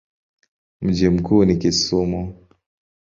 [0.81, 2.47] Mji mkuu ni Kisumu.